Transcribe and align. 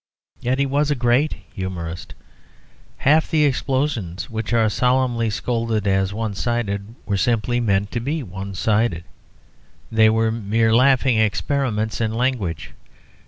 Yet 0.39 0.57
he 0.57 0.65
was 0.65 0.89
a 0.89 0.95
great 0.95 1.35
humourist: 1.53 2.15
half 2.97 3.29
the 3.29 3.45
explosions 3.45 4.31
which 4.31 4.51
are 4.51 4.67
solemnly 4.67 5.29
scolded 5.29 5.85
as 5.85 6.11
"one 6.11 6.33
sided" 6.33 6.95
were 7.05 7.17
simply 7.17 7.59
meant 7.59 7.91
to 7.91 7.99
be 7.99 8.23
one 8.23 8.55
sided, 8.55 9.03
were 9.91 10.31
mere 10.31 10.73
laughing 10.73 11.19
experiments 11.19 12.01
in 12.01 12.15
language. 12.15 12.73